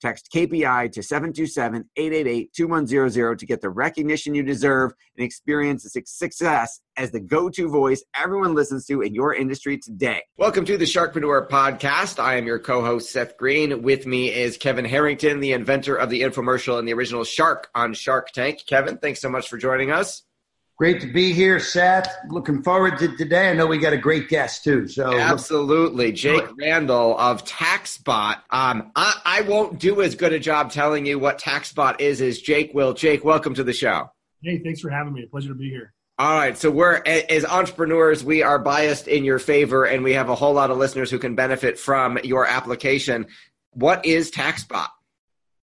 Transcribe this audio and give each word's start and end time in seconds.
Text 0.00 0.28
KPI 0.32 0.92
to 0.92 1.02
727 1.02 1.88
888 1.96 2.52
2100 2.52 3.38
to 3.38 3.46
get 3.46 3.62
the 3.62 3.70
recognition 3.70 4.34
you 4.34 4.42
deserve 4.42 4.92
and 5.16 5.24
experience 5.24 5.84
the 5.84 6.02
success 6.04 6.80
as 6.96 7.12
the 7.12 7.20
go 7.20 7.48
to 7.48 7.68
voice 7.68 8.04
everyone 8.14 8.54
listens 8.54 8.84
to 8.86 9.00
in 9.00 9.14
your 9.14 9.34
industry 9.34 9.78
today. 9.78 10.22
Welcome 10.36 10.66
to 10.66 10.76
the 10.76 10.84
Sharkpreneur 10.84 11.48
Podcast. 11.48 12.18
I 12.18 12.36
am 12.36 12.46
your 12.46 12.58
co 12.58 12.82
host, 12.82 13.10
Seth 13.10 13.38
Green. 13.38 13.82
With 13.82 14.06
me 14.06 14.32
is 14.32 14.58
Kevin 14.58 14.84
Harrington, 14.84 15.40
the 15.40 15.52
inventor 15.52 15.96
of 15.96 16.10
the 16.10 16.22
infomercial 16.22 16.78
and 16.78 16.86
the 16.86 16.92
original 16.92 17.24
Shark 17.24 17.70
on 17.74 17.94
Shark 17.94 18.32
Tank. 18.32 18.64
Kevin, 18.66 18.98
thanks 18.98 19.20
so 19.20 19.30
much 19.30 19.48
for 19.48 19.56
joining 19.56 19.90
us. 19.90 20.22
Great 20.78 21.00
to 21.00 21.06
be 21.06 21.32
here, 21.32 21.58
Seth. 21.58 22.14
Looking 22.28 22.62
forward 22.62 22.98
to 22.98 23.16
today. 23.16 23.48
I 23.50 23.54
know 23.54 23.66
we 23.66 23.78
got 23.78 23.94
a 23.94 23.98
great 23.98 24.28
guest 24.28 24.62
too. 24.62 24.86
So 24.86 25.18
absolutely, 25.18 26.12
Jake 26.12 26.44
Randall 26.60 27.18
of 27.18 27.44
TaxBot. 27.44 28.42
Um, 28.50 28.92
I, 28.94 29.20
I 29.24 29.40
won't 29.42 29.78
do 29.78 30.02
as 30.02 30.14
good 30.14 30.34
a 30.34 30.38
job 30.38 30.70
telling 30.70 31.06
you 31.06 31.18
what 31.18 31.40
TaxBot 31.40 32.00
is 32.00 32.20
as 32.20 32.40
Jake 32.40 32.74
will. 32.74 32.92
Jake, 32.92 33.24
welcome 33.24 33.54
to 33.54 33.64
the 33.64 33.72
show. 33.72 34.10
Hey, 34.42 34.60
thanks 34.62 34.80
for 34.80 34.90
having 34.90 35.14
me. 35.14 35.24
Pleasure 35.24 35.48
to 35.48 35.54
be 35.54 35.70
here. 35.70 35.94
All 36.18 36.38
right, 36.38 36.56
so 36.56 36.70
we're 36.70 37.02
as 37.06 37.46
entrepreneurs, 37.46 38.22
we 38.22 38.42
are 38.42 38.58
biased 38.58 39.08
in 39.08 39.24
your 39.24 39.38
favor, 39.38 39.84
and 39.84 40.04
we 40.04 40.12
have 40.12 40.28
a 40.28 40.34
whole 40.34 40.54
lot 40.54 40.70
of 40.70 40.76
listeners 40.76 41.10
who 41.10 41.18
can 41.18 41.34
benefit 41.34 41.78
from 41.78 42.18
your 42.22 42.46
application. 42.46 43.26
What 43.72 44.04
is 44.04 44.30
TaxBot? 44.30 44.88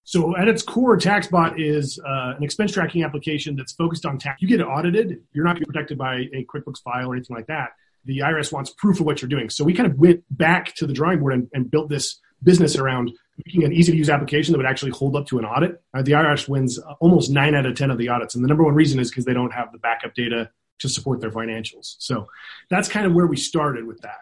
So 0.04 0.36
at 0.36 0.48
its 0.48 0.62
core, 0.62 0.96
TaxBot 0.96 1.60
is 1.60 1.98
uh, 1.98 2.34
an 2.36 2.42
expense 2.42 2.72
tracking 2.72 3.04
application 3.04 3.56
that's 3.56 3.72
focused 3.72 4.04
on 4.04 4.18
tax. 4.18 4.42
You 4.42 4.48
get 4.48 4.60
it 4.60 4.64
audited, 4.64 5.20
you're 5.32 5.44
not 5.44 5.60
protected 5.60 5.96
by 5.96 6.24
a 6.32 6.44
QuickBooks 6.44 6.82
file 6.82 7.10
or 7.10 7.14
anything 7.14 7.36
like 7.36 7.46
that. 7.46 7.70
The 8.04 8.18
IRS 8.18 8.52
wants 8.52 8.70
proof 8.70 8.98
of 8.98 9.06
what 9.06 9.22
you're 9.22 9.28
doing. 9.28 9.48
So 9.48 9.62
we 9.62 9.74
kind 9.74 9.90
of 9.90 9.96
went 9.96 10.24
back 10.30 10.74
to 10.76 10.86
the 10.86 10.92
drawing 10.92 11.20
board 11.20 11.34
and, 11.34 11.48
and 11.52 11.70
built 11.70 11.88
this 11.88 12.18
business 12.42 12.76
around 12.76 13.12
making 13.46 13.62
an 13.62 13.72
easy 13.72 13.92
to 13.92 13.98
use 13.98 14.10
application 14.10 14.52
that 14.52 14.58
would 14.58 14.66
actually 14.66 14.90
hold 14.90 15.14
up 15.14 15.26
to 15.26 15.38
an 15.38 15.44
audit. 15.44 15.80
Uh, 15.94 16.02
the 16.02 16.12
IRS 16.12 16.48
wins 16.48 16.78
almost 17.00 17.30
nine 17.30 17.54
out 17.54 17.64
of 17.64 17.76
10 17.76 17.90
of 17.92 17.98
the 17.98 18.08
audits. 18.08 18.34
And 18.34 18.44
the 18.44 18.48
number 18.48 18.64
one 18.64 18.74
reason 18.74 18.98
is 18.98 19.10
because 19.10 19.24
they 19.24 19.32
don't 19.32 19.52
have 19.52 19.70
the 19.70 19.78
backup 19.78 20.14
data 20.14 20.50
to 20.80 20.88
support 20.88 21.20
their 21.20 21.30
financials. 21.30 21.94
So 21.98 22.26
that's 22.68 22.88
kind 22.88 23.06
of 23.06 23.12
where 23.12 23.26
we 23.26 23.36
started 23.36 23.86
with 23.86 24.00
that. 24.00 24.18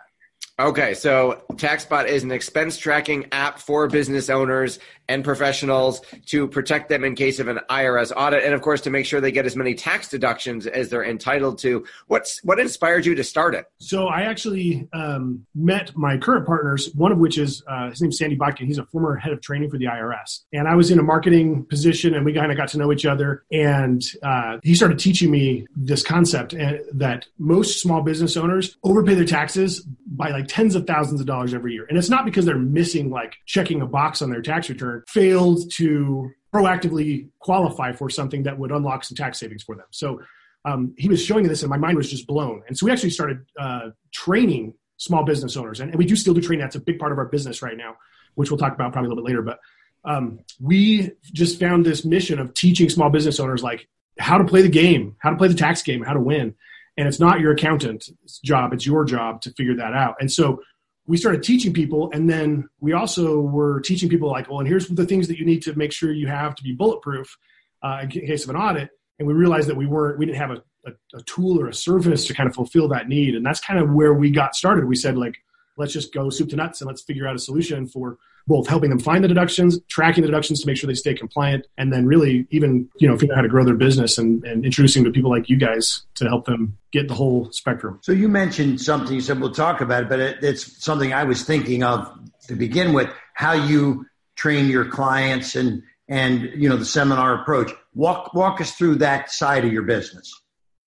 Okay, 0.61 0.93
so 0.93 1.43
TaxBot 1.53 2.07
is 2.07 2.23
an 2.23 2.31
expense 2.31 2.77
tracking 2.77 3.25
app 3.33 3.59
for 3.59 3.89
business 3.89 4.29
owners 4.29 4.79
and 5.09 5.25
professionals 5.25 6.03
to 6.27 6.47
protect 6.47 6.89
them 6.91 7.03
in 7.03 7.15
case 7.17 7.41
of 7.41 7.49
an 7.49 7.59
IRS 7.71 8.13
audit, 8.15 8.45
and 8.45 8.53
of 8.53 8.61
course 8.61 8.83
to 8.83 8.91
make 8.91 9.07
sure 9.07 9.23
they 9.23 9.33
get 9.33 9.47
as 9.47 9.57
many 9.57 9.75
tax 9.75 10.09
deductions 10.09 10.67
as 10.67 10.91
they're 10.91 11.05
entitled 11.05 11.59
to. 11.59 11.85
What's 12.09 12.45
what 12.45 12.61
inspired 12.61 13.07
you 13.07 13.15
to 13.15 13.25
start 13.25 13.55
it? 13.55 13.65
So 13.79 14.07
I 14.07 14.21
actually 14.21 14.87
um, 14.93 15.47
met 15.55 15.97
my 15.97 16.19
current 16.19 16.47
partners, 16.47 16.91
one 16.95 17.11
of 17.11 17.19
which 17.19 17.39
is 17.39 17.63
uh, 17.67 17.89
his 17.89 18.03
name's 18.03 18.19
Sandy 18.19 18.37
Botkin. 18.37 18.67
He's 18.67 18.79
a 18.79 18.85
former 18.85 19.17
head 19.17 19.33
of 19.33 19.41
training 19.41 19.71
for 19.71 19.79
the 19.79 19.87
IRS, 19.87 20.45
and 20.53 20.69
I 20.69 20.75
was 20.75 20.91
in 20.91 20.99
a 20.99 21.03
marketing 21.03 21.65
position, 21.65 22.15
and 22.15 22.25
we 22.25 22.35
kind 22.35 22.53
of 22.53 22.59
got 22.59 22.69
to 22.69 22.79
know 22.79 22.93
each 22.93 23.07
other. 23.07 23.45
And 23.51 24.03
uh, 24.23 24.59
he 24.63 24.75
started 24.75 24.99
teaching 24.99 25.31
me 25.31 25.67
this 25.75 26.03
concept 26.03 26.53
uh, 26.53 26.75
that 26.93 27.27
most 27.39 27.81
small 27.81 28.03
business 28.03 28.37
owners 28.37 28.77
overpay 28.85 29.15
their 29.15 29.25
taxes 29.25 29.81
by 30.07 30.31
like 30.31 30.50
tens 30.51 30.75
of 30.75 30.85
thousands 30.85 31.21
of 31.21 31.27
dollars 31.29 31.55
every 31.55 31.73
year, 31.73 31.87
and 31.89 31.97
it's 31.97 32.11
not 32.11 32.25
because 32.25 32.45
they're 32.45 32.59
missing 32.59 33.09
like 33.09 33.37
checking 33.47 33.81
a 33.81 33.87
box 33.87 34.21
on 34.21 34.31
their 34.31 34.43
tax 34.43 34.69
return 34.69 35.05
failed 35.07 35.71
to 35.75 36.29
proactively 36.53 37.29
qualify 37.39 37.93
for 37.93 38.11
something 38.11 38.43
that 38.43 38.59
would 38.59 38.73
unlock 38.73 39.05
some 39.05 39.15
tax 39.15 39.39
savings 39.39 39.63
for 39.63 39.77
them. 39.77 39.87
So 39.93 40.21
um, 40.65 40.93
he 40.99 41.09
was 41.09 41.25
showing 41.25 41.47
this, 41.47 41.63
and 41.63 41.71
my 41.71 41.77
mind 41.77 41.97
was 41.97 42.11
just 42.11 42.27
blown. 42.27 42.63
And 42.67 42.77
so 42.77 42.85
we 42.85 42.91
actually 42.91 43.11
started 43.11 43.47
uh, 43.59 43.91
training 44.13 44.75
small 44.97 45.25
business 45.25 45.57
owners, 45.57 45.79
and, 45.79 45.91
and, 45.91 45.99
we 45.99 46.05
do 46.05 46.17
still 46.17 46.35
do 46.35 46.41
training. 46.41 46.65
That's 46.65 46.75
a 46.75 46.81
big 46.81 46.99
part 46.99 47.13
of 47.13 47.19
our 47.19 47.27
business 47.27 47.63
right 47.63 47.77
now, 47.77 47.95
which 48.35 48.51
we'll 48.51 48.59
talk 48.59 48.75
about 48.75 48.93
probably 48.93 49.07
a 49.07 49.11
little 49.11 49.25
bit 49.25 49.29
later. 49.31 49.43
But 49.43 49.61
um, 50.05 50.41
we 50.59 51.13
just 51.23 51.61
found 51.61 51.87
this 51.87 52.05
mission 52.05 52.41
of 52.41 52.55
teaching 52.55 52.91
small 52.91 53.09
business 53.09 53.39
owners 53.39 53.63
like 53.63 53.89
how 54.19 54.37
to 54.37 54.45
play 54.45 54.63
the 54.63 54.69
game, 54.69 55.15
how 55.21 55.31
to 55.31 55.37
play 55.37 55.47
the 55.47 55.55
tax 55.55 55.83
game, 55.83 56.03
how 56.03 56.13
to 56.13 56.21
win. 56.21 56.57
And 57.01 57.09
it's 57.09 57.19
not 57.19 57.41
your 57.41 57.53
accountant's 57.53 58.13
job; 58.45 58.73
it's 58.73 58.87
your 58.87 59.05
job 59.05 59.41
to 59.43 59.51
figure 59.53 59.75
that 59.77 59.95
out. 59.95 60.17
And 60.21 60.31
so 60.31 60.61
we 61.07 61.17
started 61.17 61.43
teaching 61.43 61.73
people 61.73 62.11
and 62.13 62.31
then 62.31 62.69
we 62.79 62.93
also 62.93 63.41
were 63.41 63.81
teaching 63.81 64.09
people 64.09 64.31
like 64.31 64.49
well 64.49 64.61
and 64.61 64.69
here's 64.69 64.87
the 64.87 65.07
things 65.07 65.27
that 65.27 65.39
you 65.39 65.45
need 65.45 65.61
to 65.63 65.75
make 65.75 65.93
sure 65.93 66.13
you 66.13 66.29
have 66.29 66.55
to 66.55 66.63
be 66.63 66.73
bulletproof 66.73 67.37
uh, 67.83 68.01
in 68.03 68.11
case 68.11 68.45
of 68.45 68.51
an 68.51 68.57
audit. 68.57 68.91
And 69.19 69.27
we 69.27 69.35
realized 69.35 69.69
that 69.69 69.77
we 69.77 69.87
weren't 69.87 70.19
we 70.19 70.27
didn't 70.27 70.39
have 70.39 70.51
a, 70.51 70.63
a, 70.87 71.19
a, 71.19 71.23
tool 71.25 71.61
or 71.61 71.69
a 71.69 71.75
service 71.75 72.27
to 72.27 72.35
kind 72.35 72.49
of 72.49 72.55
fulfill 72.55 72.89
that 72.89 73.09
need. 73.09 73.35
And 73.35 73.45
that's 73.45 73.61
kind 73.61 73.81
of 73.81 73.91
where 73.91 74.15
we 74.15 74.31
got 74.31 74.55
started. 74.55 74.85
We 74.87 74.97
said 74.97 75.17
like 75.17 75.37
let's 75.81 75.93
just 75.93 76.15
go 76.15 76.31
soup 76.31 76.51
to 76.51 76.57
nuts 76.57 76.81
and 76.81 76.89
let's 76.89 77.03
figure 77.03 77.27
out 77.27 77.35
a 77.35 77.39
solution 77.39 77.87
for 77.87 78.19
both 78.47 78.67
helping 78.67 78.91
them 78.91 78.99
find 78.99 79.23
the 79.23 79.29
deductions, 79.29 79.79
tracking 79.89 80.23
the 80.23 80.29
deductions 80.29 80.61
to 80.61 80.67
make 80.67 80.77
sure 80.77 80.89
they 80.89 80.95
stay 80.95 81.15
compliant, 81.15 81.67
and 81.77 81.93
then 81.93 82.07
really 82.07 82.47
even 82.51 82.89
you 82.99 83.09
know 83.09 83.17
figure 83.17 83.35
out 83.35 83.37
how 83.37 83.43
to 83.43 83.49
grow 83.49 83.65
their 83.65 83.75
business 83.75 84.19
and, 84.19 84.45
and 84.45 84.65
introducing 84.65 85.05
to 85.05 85.11
people 85.11 85.31
like 85.31 85.49
you 85.49 85.57
guys 85.57 86.03
to 86.15 86.27
help 86.27 86.47
them 86.47 86.77
get 86.93 87.09
the 87.09 87.15
whole 87.15 87.51
spectrum. 87.53 87.99
So 88.03 88.13
you 88.13 88.29
mentioned 88.29 88.81
something. 88.81 89.15
You 89.15 89.21
said 89.21 89.41
we'll 89.41 89.53
talk 89.53 89.81
about 89.81 90.05
it, 90.05 90.09
but 90.09 90.21
it, 90.21 90.39
it's 90.43 90.83
something 90.83 91.13
I 91.13 91.25
was 91.25 91.43
thinking 91.45 91.83
of 91.83 92.13
to 92.49 92.55
begin 92.55 92.93
with. 92.93 93.11
How 93.35 93.53
you 93.53 94.07
train 94.37 94.69
your 94.69 94.87
clients 94.87 95.55
and 95.55 95.83
and 96.09 96.51
you 96.55 96.69
know 96.69 96.77
the 96.77 96.85
seminar 96.85 97.43
approach. 97.43 97.71
Walk 97.95 98.35
walk 98.35 98.61
us 98.61 98.73
through 98.73 98.97
that 98.97 99.31
side 99.31 99.65
of 99.65 99.73
your 99.73 99.83
business. 99.83 100.40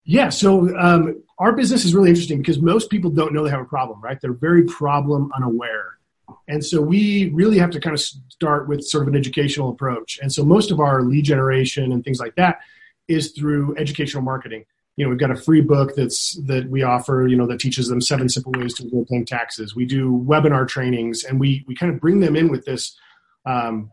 Yeah, 0.06 0.30
so 0.30 0.75
um, 0.78 1.24
our 1.40 1.53
business 1.53 1.86
is 1.86 1.96
really 1.96 2.09
interesting 2.09 2.40
because 2.40 2.59
most 2.59 2.90
people 2.90 3.09
don't 3.09 3.34
know 3.34 3.44
they 3.44 3.50
have 3.50 3.62
a 3.62 3.66
problem, 3.66 4.02
right? 4.02 4.19
They're 4.19 4.34
very 4.34 4.64
problem 4.66 5.31
unaware. 5.36 5.97
And 6.47 6.64
so 6.64 6.81
we 6.81 7.30
really 7.30 7.58
have 7.58 7.69
to 7.72 7.80
kind 7.80 7.94
of 7.94 8.02
start 8.02 8.68
with 8.68 8.84
sort 8.84 9.03
of 9.03 9.14
an 9.14 9.16
educational 9.18 9.69
approach. 9.69 10.19
And 10.22 10.31
so 10.31 10.44
most 10.44 10.72
of 10.72 10.80
our 10.80 11.02
lead 11.03 11.25
generation 11.25 11.91
and 11.91 12.03
things 12.03 12.19
like 12.19 12.36
that 12.36 12.59
is 13.08 13.31
through 13.31 13.75
educational 13.78 14.24
marketing. 14.24 14.66
You 14.97 15.06
know, 15.06 15.09
we've 15.09 15.19
got 15.19 15.31
a 15.31 15.36
free 15.36 15.62
book 15.62 15.96
that's 15.96 16.35
that 16.46 16.70
we 16.70 16.84
offer, 16.84 17.26
you 17.28 17.35
know, 17.35 17.47
that 17.47 17.59
teaches 17.59 17.88
them 17.88 18.02
seven 18.02 18.29
simple 18.29 18.52
ways 18.58 18.73
to 18.76 18.85
avoid 18.85 19.08
paying 19.08 19.26
taxes. 19.26 19.76
We 19.76 19.85
do 19.85 20.23
webinar 20.28 20.67
trainings 20.67 21.23
and 21.23 21.40
we 21.40 21.64
we 21.67 21.76
kind 21.76 21.94
of 21.94 21.99
bring 21.99 22.20
them 22.20 22.35
in 22.35 22.49
with 22.49 22.66
this 22.66 22.96
um, 23.46 23.91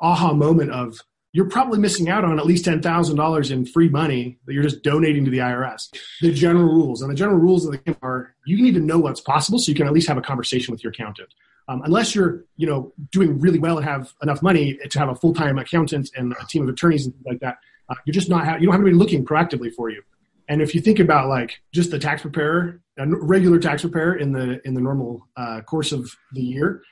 aha 0.00 0.32
moment 0.32 0.70
of 0.72 0.98
you're 1.32 1.48
probably 1.48 1.78
missing 1.78 2.08
out 2.08 2.24
on 2.24 2.38
at 2.38 2.46
least 2.46 2.64
$10,000 2.64 3.50
in 3.50 3.66
free 3.66 3.88
money 3.88 4.38
that 4.46 4.52
you're 4.52 4.62
just 4.62 4.82
donating 4.82 5.24
to 5.24 5.30
the 5.30 5.38
IRS. 5.38 5.88
The 6.20 6.32
general 6.32 6.66
rules. 6.66 7.02
And 7.02 7.10
the 7.10 7.14
general 7.14 7.38
rules 7.38 7.64
of 7.64 7.72
the 7.72 7.78
game 7.78 7.96
are 8.02 8.34
you 8.46 8.62
need 8.62 8.74
to 8.74 8.80
know 8.80 8.98
what's 8.98 9.20
possible 9.20 9.58
so 9.58 9.70
you 9.70 9.76
can 9.76 9.86
at 9.86 9.92
least 9.92 10.08
have 10.08 10.18
a 10.18 10.22
conversation 10.22 10.72
with 10.72 10.82
your 10.82 10.92
accountant. 10.92 11.32
Um, 11.68 11.82
unless 11.84 12.14
you're, 12.16 12.44
you 12.56 12.66
know, 12.66 12.92
doing 13.12 13.38
really 13.38 13.60
well 13.60 13.78
and 13.78 13.86
have 13.86 14.12
enough 14.22 14.42
money 14.42 14.76
to 14.90 14.98
have 14.98 15.08
a 15.08 15.14
full-time 15.14 15.56
accountant 15.56 16.10
and 16.16 16.34
a 16.40 16.46
team 16.46 16.64
of 16.64 16.68
attorneys 16.68 17.04
and 17.04 17.14
things 17.14 17.26
like 17.26 17.40
that, 17.40 17.58
uh, 17.88 17.94
you're 18.04 18.14
just 18.14 18.28
not, 18.28 18.44
ha- 18.44 18.56
you 18.56 18.66
don't 18.66 18.72
have 18.72 18.80
anybody 18.80 18.96
looking 18.96 19.24
proactively 19.24 19.72
for 19.72 19.88
you. 19.88 20.02
And 20.50 20.60
if 20.60 20.74
you 20.74 20.80
think 20.80 20.98
about 20.98 21.28
like 21.28 21.60
just 21.72 21.92
the 21.92 21.98
tax 21.98 22.22
preparer, 22.22 22.80
a 22.98 23.06
regular 23.06 23.60
tax 23.60 23.82
preparer 23.82 24.16
in 24.16 24.32
the 24.32 24.60
in 24.66 24.74
the 24.74 24.80
normal 24.80 25.28
uh, 25.36 25.60
course 25.60 25.92
of 25.92 26.10
the 26.32 26.42
year, 26.42 26.82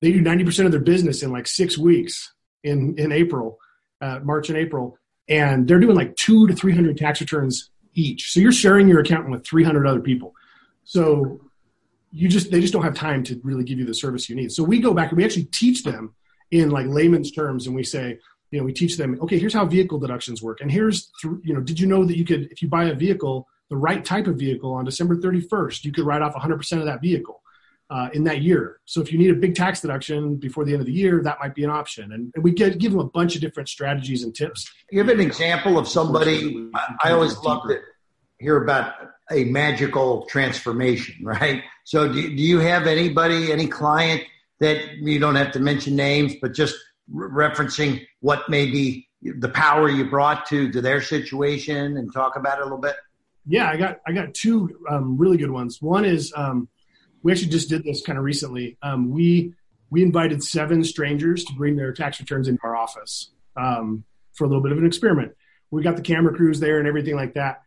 they 0.00 0.12
do 0.12 0.22
90% 0.22 0.66
of 0.66 0.70
their 0.70 0.80
business 0.80 1.24
in 1.24 1.32
like 1.32 1.48
six 1.48 1.76
weeks 1.76 2.32
in 2.62 2.96
in 2.96 3.10
April, 3.10 3.58
uh, 4.00 4.20
March 4.22 4.48
and 4.48 4.58
April, 4.58 4.96
and 5.28 5.66
they're 5.66 5.80
doing 5.80 5.96
like 5.96 6.14
two 6.16 6.46
to 6.46 6.54
300 6.54 6.96
tax 6.96 7.20
returns 7.20 7.70
each. 7.94 8.32
So 8.32 8.40
you're 8.40 8.52
sharing 8.52 8.88
your 8.88 9.00
accountant 9.00 9.30
with 9.30 9.46
300 9.46 9.86
other 9.86 10.00
people. 10.00 10.34
So 10.84 11.40
you 12.12 12.28
just 12.28 12.50
they 12.50 12.60
just 12.60 12.72
don't 12.72 12.82
have 12.82 12.94
time 12.94 13.22
to 13.24 13.40
really 13.42 13.64
give 13.64 13.78
you 13.78 13.84
the 13.84 13.94
service 13.94 14.28
you 14.28 14.36
need. 14.36 14.52
So 14.52 14.62
we 14.62 14.80
go 14.80 14.94
back 14.94 15.10
and 15.10 15.18
we 15.18 15.24
actually 15.24 15.44
teach 15.44 15.84
them 15.84 16.14
in 16.50 16.70
like 16.70 16.86
layman's 16.86 17.30
terms, 17.30 17.66
and 17.66 17.76
we 17.76 17.84
say, 17.84 18.18
you 18.50 18.58
know, 18.58 18.64
we 18.64 18.72
teach 18.72 18.96
them, 18.96 19.18
okay, 19.20 19.38
here's 19.38 19.52
how 19.52 19.66
vehicle 19.66 19.98
deductions 19.98 20.42
work, 20.42 20.60
and 20.60 20.70
here's 20.70 21.10
you 21.22 21.54
know, 21.54 21.60
did 21.60 21.78
you 21.78 21.86
know 21.86 22.04
that 22.04 22.16
you 22.16 22.24
could 22.24 22.50
if 22.50 22.62
you 22.62 22.68
buy 22.68 22.84
a 22.84 22.94
vehicle, 22.94 23.46
the 23.68 23.76
right 23.76 24.04
type 24.04 24.26
of 24.26 24.36
vehicle 24.36 24.72
on 24.72 24.84
December 24.84 25.16
31st, 25.16 25.84
you 25.84 25.92
could 25.92 26.06
write 26.06 26.22
off 26.22 26.34
100% 26.34 26.78
of 26.78 26.86
that 26.86 27.02
vehicle. 27.02 27.42
Uh, 27.90 28.10
in 28.12 28.22
that 28.22 28.42
year. 28.42 28.80
So 28.84 29.00
if 29.00 29.10
you 29.10 29.18
need 29.18 29.30
a 29.30 29.34
big 29.34 29.54
tax 29.54 29.80
deduction 29.80 30.36
before 30.36 30.66
the 30.66 30.72
end 30.72 30.82
of 30.82 30.86
the 30.86 30.92
year, 30.92 31.22
that 31.22 31.38
might 31.40 31.54
be 31.54 31.64
an 31.64 31.70
option. 31.70 32.12
And, 32.12 32.30
and 32.34 32.44
we 32.44 32.50
get, 32.52 32.76
give 32.76 32.92
them 32.92 33.00
a 33.00 33.08
bunch 33.08 33.34
of 33.34 33.40
different 33.40 33.70
strategies 33.70 34.24
and 34.24 34.34
tips. 34.34 34.70
Give 34.92 35.08
an 35.08 35.20
example 35.20 35.78
of 35.78 35.88
somebody. 35.88 36.70
I, 36.74 36.96
I 37.04 37.12
always 37.12 37.38
love 37.38 37.62
to 37.68 37.80
hear 38.40 38.62
about 38.62 38.92
a 39.30 39.44
magical 39.44 40.26
transformation, 40.26 41.24
right? 41.24 41.62
So 41.84 42.12
do, 42.12 42.20
do 42.20 42.42
you 42.42 42.58
have 42.58 42.86
anybody, 42.86 43.52
any 43.52 43.66
client 43.66 44.20
that 44.60 44.98
you 44.98 45.18
don't 45.18 45.36
have 45.36 45.52
to 45.52 45.60
mention 45.60 45.96
names, 45.96 46.34
but 46.42 46.52
just 46.52 46.76
re- 47.10 47.48
referencing 47.48 48.06
what 48.20 48.50
maybe 48.50 49.08
the 49.22 49.48
power 49.48 49.88
you 49.88 50.10
brought 50.10 50.44
to 50.48 50.70
to 50.72 50.82
their 50.82 51.00
situation 51.00 51.96
and 51.96 52.12
talk 52.12 52.36
about 52.36 52.58
it 52.58 52.60
a 52.60 52.64
little 52.64 52.78
bit? 52.78 52.96
Yeah, 53.46 53.70
I 53.70 53.78
got 53.78 54.00
I 54.06 54.12
got 54.12 54.34
two 54.34 54.78
um, 54.90 55.16
really 55.16 55.38
good 55.38 55.50
ones. 55.50 55.80
One 55.80 56.04
is 56.04 56.34
um, 56.36 56.68
we 57.22 57.32
actually 57.32 57.48
just 57.48 57.68
did 57.68 57.84
this 57.84 58.02
kind 58.02 58.18
of 58.18 58.24
recently. 58.24 58.76
Um, 58.82 59.10
we 59.10 59.54
we 59.90 60.02
invited 60.02 60.42
seven 60.42 60.84
strangers 60.84 61.44
to 61.44 61.54
bring 61.54 61.76
their 61.76 61.92
tax 61.92 62.20
returns 62.20 62.48
into 62.48 62.62
our 62.62 62.76
office 62.76 63.30
um, 63.56 64.04
for 64.34 64.44
a 64.44 64.46
little 64.46 64.62
bit 64.62 64.72
of 64.72 64.78
an 64.78 64.86
experiment. 64.86 65.32
We 65.70 65.82
got 65.82 65.96
the 65.96 66.02
camera 66.02 66.34
crews 66.34 66.60
there 66.60 66.78
and 66.78 66.86
everything 66.86 67.16
like 67.16 67.34
that, 67.34 67.62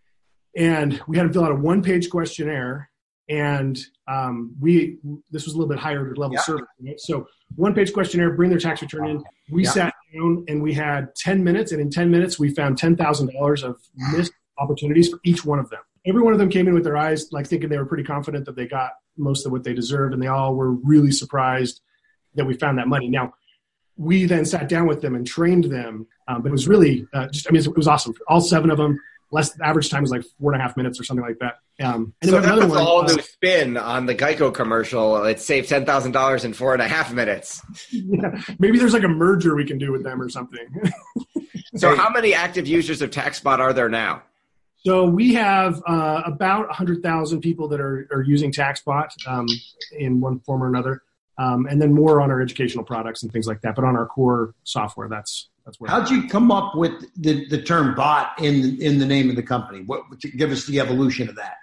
and 0.56 1.02
we 1.08 1.18
had 1.18 1.26
them 1.26 1.34
fill 1.34 1.46
out 1.46 1.52
a 1.52 1.56
one 1.56 1.84
page 1.84 2.10
questionnaire 2.10 2.92
and 3.32 3.80
um, 4.08 4.54
we 4.60 4.98
this 5.32 5.46
was 5.46 5.54
a 5.54 5.58
little 5.58 5.70
bit 5.70 5.80
higher 5.80 6.14
level 6.16 6.36
yeah. 6.36 6.42
service. 6.42 6.68
Right? 6.86 7.00
So 7.00 7.28
one 7.56 7.74
page 7.74 7.94
questionnaire, 7.94 8.32
bring 8.32 8.50
their 8.50 8.60
tax 8.60 8.82
return 8.82 9.08
in. 9.08 9.24
We 9.50 9.64
yeah. 9.64 9.72
sat 9.72 9.94
down 10.14 10.46
and 10.50 10.62
we 10.62 10.74
had 10.74 11.16
ten 11.16 11.44
minutes, 11.44 11.72
and 11.72 11.80
in 11.80 11.90
ten 11.90 12.12
minutes 12.12 12.38
we 12.38 12.54
found 12.54 12.78
ten 12.78 12.96
thousand 12.96 13.32
dollars 13.34 13.64
of 13.64 13.80
missed 14.12 14.34
opportunities 14.58 15.10
for 15.10 15.20
each 15.24 15.46
one 15.46 15.60
of 15.60 15.70
them. 15.70 15.80
Every 16.06 16.22
one 16.22 16.34
of 16.34 16.40
them 16.40 16.50
came 16.50 16.68
in 16.68 16.74
with 16.74 16.84
their 16.84 16.98
eyes 16.98 17.32
like 17.32 17.48
thinking 17.48 17.70
they 17.70 17.78
were 17.78 17.86
pretty 17.86 18.04
confident 18.04 18.46
that 18.46 18.56
they 18.56 18.68
got 18.68 18.92
most 19.22 19.46
of 19.46 19.52
what 19.52 19.64
they 19.64 19.74
deserved, 19.74 20.14
and 20.14 20.22
they 20.22 20.28
all 20.28 20.56
were 20.56 20.72
really 20.72 21.12
surprised 21.12 21.82
that 22.36 22.46
we 22.46 22.54
found 22.54 22.78
that 22.78 22.88
money. 22.88 23.08
Now 23.08 23.34
we 23.98 24.26
then 24.26 24.46
sat 24.46 24.68
down 24.68 24.88
with 24.88 25.02
them 25.02 25.16
and 25.16 25.26
trained 25.26 25.66
them, 25.66 26.08
um, 26.28 26.42
but 26.42 26.50
it 26.50 26.52
was 26.52 26.68
really 26.68 27.08
uh, 27.14 27.28
just 27.28 27.48
I 27.48 27.52
mean 27.52 27.62
it 27.62 27.78
was 27.78 27.88
awesome. 27.88 28.14
All 28.28 28.42
seven 28.42 28.70
of 28.72 28.78
them 28.78 29.00
less 29.32 29.58
average 29.62 29.90
time 29.90 30.02
was 30.02 30.12
like 30.12 30.24
four 30.40 30.52
and 30.52 30.62
a 30.62 30.64
half 30.64 30.78
minutes 30.78 31.00
or 31.00 31.04
something 31.04 31.26
like 31.26 31.40
that. 31.40 31.60
Um, 31.84 32.14
and 32.22 32.30
so 32.30 32.42
that 32.42 32.56
was 32.56 32.68
one, 32.68 32.78
a 32.78 32.84
whole 32.84 33.02
uh, 33.02 33.14
new 33.14 33.22
spin 33.22 33.78
on 33.78 34.06
the 34.06 34.14
Geico 34.14 34.54
commercial. 34.54 35.24
It 35.26 35.40
saved 35.40 35.70
ten 35.70 35.86
thousand 35.86 36.12
dollars 36.12 36.44
in 36.44 36.54
four 36.54 36.74
and 36.74 36.82
a 36.82 36.88
half 36.88 37.14
minutes. 37.14 37.62
Yeah, 37.92 38.42
maybe 38.60 38.78
there's 38.78 38.94
like 38.94 39.04
a 39.04 39.10
merger 39.10 39.56
we 39.56 39.66
can 39.66 39.78
do 39.78 39.92
with 39.92 40.04
them 40.04 40.22
or 40.22 40.28
something. 40.28 40.66
so, 41.76 41.96
how 41.96 42.10
many 42.10 42.34
active 42.34 42.68
users 42.68 43.02
of 43.02 43.10
TaxBot 43.10 43.60
are 43.60 43.74
there 43.74 43.90
now? 43.90 44.24
So 44.86 45.06
we 45.06 45.34
have 45.36 45.82
uh, 45.88 46.24
about 46.26 46.68
100,000 46.68 47.42
people 47.42 47.68
that 47.68 47.80
are, 47.80 48.08
are 48.12 48.24
using 48.24 48.52
TaxBot 48.52 49.10
um, 49.28 49.48
in 49.98 50.20
one 50.20 50.40
form 50.40 50.64
or 50.64 50.68
another, 50.68 51.04
um, 51.38 51.68
and 51.68 51.80
then 51.80 51.94
more 51.94 52.20
on 52.20 52.32
our 52.32 52.42
educational 52.42 52.84
products 52.84 53.22
and 53.22 53.32
things 53.32 53.46
like 53.46 53.62
that. 53.62 53.76
But 53.76 53.86
on 53.86 53.96
our 53.96 54.08
core 54.08 54.56
software, 54.64 55.08
that's 55.08 55.50
that's 55.66 55.80
where. 55.80 55.92
How'd 55.92 56.10
you 56.10 56.28
come 56.28 56.52
up 56.52 56.76
with 56.76 56.94
the, 57.16 57.48
the 57.48 57.62
term 57.62 57.94
bot 57.94 58.42
in 58.42 58.82
in 58.82 58.98
the 58.98 59.06
name 59.06 59.30
of 59.30 59.36
the 59.36 59.44
company? 59.44 59.84
What 59.86 60.04
give 60.36 60.52
us 60.52 60.66
the 60.66 60.80
evolution 60.80 61.30
of 61.30 61.36
that? 61.36 61.58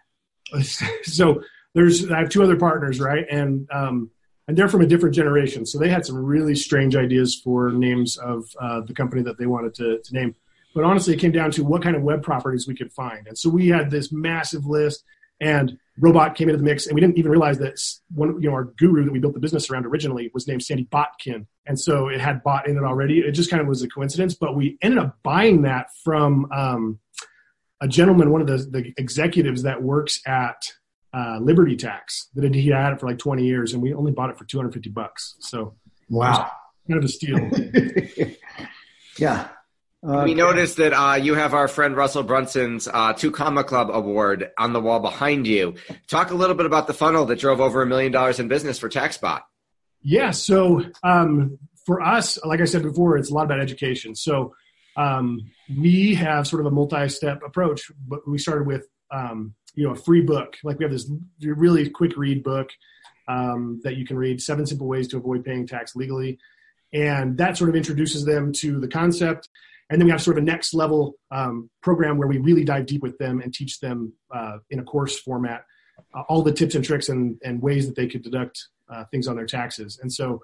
So 1.04 1.42
there's 1.74 2.10
I 2.10 2.18
have 2.20 2.30
two 2.30 2.42
other 2.42 2.56
partners, 2.56 3.00
right, 3.00 3.26
and 3.30 3.68
um, 3.72 4.10
and 4.46 4.56
they're 4.56 4.68
from 4.68 4.80
a 4.80 4.86
different 4.86 5.14
generation, 5.14 5.66
so 5.66 5.78
they 5.78 5.90
had 5.90 6.06
some 6.06 6.16
really 6.16 6.54
strange 6.54 6.96
ideas 6.96 7.34
for 7.34 7.70
names 7.70 8.16
of 8.16 8.44
uh, 8.60 8.80
the 8.80 8.94
company 8.94 9.22
that 9.22 9.38
they 9.38 9.46
wanted 9.46 9.74
to, 9.74 9.98
to 10.02 10.14
name. 10.14 10.34
But 10.74 10.84
honestly, 10.84 11.14
it 11.14 11.18
came 11.18 11.32
down 11.32 11.50
to 11.52 11.64
what 11.64 11.82
kind 11.82 11.96
of 11.96 12.02
web 12.02 12.22
properties 12.22 12.68
we 12.68 12.76
could 12.76 12.92
find, 12.92 13.26
and 13.26 13.36
so 13.36 13.48
we 13.48 13.68
had 13.68 13.90
this 13.90 14.12
massive 14.12 14.66
list 14.66 15.04
and 15.40 15.78
robot 15.98 16.34
came 16.34 16.48
into 16.48 16.58
the 16.58 16.64
mix 16.64 16.86
and 16.86 16.94
we 16.94 17.00
didn't 17.00 17.18
even 17.18 17.30
realize 17.30 17.58
that 17.58 17.80
one 18.14 18.40
you 18.40 18.48
know 18.48 18.54
our 18.54 18.64
guru 18.64 19.04
that 19.04 19.12
we 19.12 19.18
built 19.18 19.34
the 19.34 19.40
business 19.40 19.70
around 19.70 19.86
originally 19.86 20.30
was 20.34 20.46
named 20.46 20.62
sandy 20.62 20.84
botkin. 20.84 21.46
And 21.66 21.78
so 21.78 22.08
it 22.08 22.20
had 22.20 22.42
bot 22.42 22.66
in 22.66 22.76
it 22.76 22.84
already. 22.84 23.18
It 23.18 23.32
just 23.32 23.50
kind 23.50 23.60
of 23.60 23.68
was 23.68 23.82
a 23.82 23.88
coincidence 23.88 24.34
but 24.34 24.56
we 24.56 24.78
ended 24.82 24.98
up 24.98 25.18
buying 25.22 25.62
that 25.62 25.88
from 26.04 26.50
um, 26.52 26.98
a 27.80 27.88
gentleman 27.88 28.30
one 28.30 28.40
of 28.40 28.46
the, 28.46 28.58
the 28.58 28.92
executives 28.96 29.62
that 29.62 29.82
works 29.82 30.20
at 30.26 30.62
uh, 31.14 31.38
liberty 31.40 31.76
tax 31.76 32.28
that 32.34 32.54
he 32.54 32.68
had 32.68 32.92
it 32.92 33.00
for 33.00 33.06
like 33.06 33.18
20 33.18 33.44
years 33.44 33.72
and 33.72 33.82
we 33.82 33.94
only 33.94 34.12
bought 34.12 34.30
it 34.30 34.38
for 34.38 34.44
250 34.44 34.90
bucks. 34.90 35.36
So 35.40 35.74
wow. 36.08 36.50
kind 36.86 36.98
of 36.98 37.04
a 37.04 37.08
steal. 37.08 37.50
Yeah 39.18 39.48
uh, 40.06 40.22
we 40.24 40.34
noticed 40.34 40.76
that 40.76 40.92
uh, 40.92 41.14
you 41.16 41.34
have 41.34 41.54
our 41.54 41.66
friend 41.66 41.96
Russell 41.96 42.22
Brunson's 42.22 42.86
uh, 42.86 43.12
Two 43.14 43.32
Comma 43.32 43.64
Club 43.64 43.90
award 43.90 44.50
on 44.56 44.72
the 44.72 44.80
wall 44.80 45.00
behind 45.00 45.46
you. 45.46 45.74
Talk 46.06 46.30
a 46.30 46.34
little 46.34 46.54
bit 46.54 46.66
about 46.66 46.86
the 46.86 46.94
funnel 46.94 47.24
that 47.26 47.40
drove 47.40 47.60
over 47.60 47.82
a 47.82 47.86
million 47.86 48.12
dollars 48.12 48.38
in 48.38 48.46
business 48.46 48.78
for 48.78 48.88
TaxBot. 48.88 49.42
Yeah, 50.02 50.30
so 50.30 50.84
um, 51.02 51.58
for 51.84 52.00
us, 52.00 52.38
like 52.44 52.60
I 52.60 52.64
said 52.64 52.82
before, 52.82 53.16
it's 53.16 53.30
a 53.30 53.34
lot 53.34 53.44
about 53.44 53.60
education. 53.60 54.14
So 54.14 54.54
um, 54.96 55.50
we 55.76 56.14
have 56.14 56.46
sort 56.46 56.60
of 56.60 56.66
a 56.66 56.70
multi-step 56.70 57.42
approach. 57.44 57.90
But 58.06 58.28
we 58.28 58.38
started 58.38 58.66
with 58.66 58.86
um, 59.10 59.54
you 59.74 59.84
know 59.84 59.92
a 59.92 59.96
free 59.96 60.20
book. 60.20 60.56
Like 60.62 60.78
we 60.78 60.84
have 60.84 60.92
this 60.92 61.10
really 61.40 61.90
quick 61.90 62.16
read 62.16 62.44
book 62.44 62.70
um, 63.26 63.80
that 63.82 63.96
you 63.96 64.06
can 64.06 64.16
read: 64.16 64.40
Seven 64.40 64.64
Simple 64.64 64.86
Ways 64.86 65.08
to 65.08 65.16
Avoid 65.16 65.44
Paying 65.44 65.66
Tax 65.66 65.96
Legally, 65.96 66.38
and 66.92 67.36
that 67.38 67.56
sort 67.56 67.70
of 67.70 67.74
introduces 67.74 68.24
them 68.24 68.52
to 68.58 68.78
the 68.78 68.88
concept 68.88 69.48
and 69.90 70.00
then 70.00 70.06
we 70.06 70.10
have 70.10 70.22
sort 70.22 70.36
of 70.36 70.42
a 70.42 70.46
next 70.46 70.74
level 70.74 71.14
um, 71.30 71.70
program 71.82 72.18
where 72.18 72.28
we 72.28 72.38
really 72.38 72.64
dive 72.64 72.86
deep 72.86 73.02
with 73.02 73.16
them 73.18 73.40
and 73.40 73.54
teach 73.54 73.80
them 73.80 74.12
uh, 74.34 74.58
in 74.70 74.80
a 74.80 74.84
course 74.84 75.18
format 75.18 75.64
uh, 76.14 76.22
all 76.28 76.42
the 76.42 76.52
tips 76.52 76.74
and 76.74 76.84
tricks 76.84 77.08
and, 77.08 77.38
and 77.44 77.60
ways 77.60 77.86
that 77.86 77.96
they 77.96 78.06
could 78.06 78.22
deduct 78.22 78.68
uh, 78.88 79.04
things 79.10 79.28
on 79.28 79.36
their 79.36 79.46
taxes. 79.46 79.98
And 80.00 80.12
so 80.12 80.40